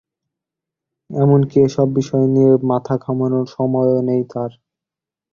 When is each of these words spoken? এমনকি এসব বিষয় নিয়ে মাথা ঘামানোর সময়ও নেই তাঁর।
এমনকি 1.09 1.57
এসব 1.59 1.87
বিষয় 1.95 2.25
নিয়ে 2.27 2.51
মাথা 2.63 2.95
ঘামানোর 3.03 3.45
সময়ও 3.55 3.99
নেই 4.09 4.21
তাঁর। 4.31 4.51